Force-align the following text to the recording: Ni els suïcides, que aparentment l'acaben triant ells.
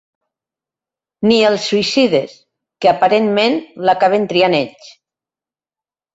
Ni 1.31 1.37
els 1.49 1.67
suïcides, 1.71 2.33
que 2.87 2.91
aparentment 2.93 3.59
l'acaben 3.91 4.27
triant 4.35 4.59
ells. 4.63 4.91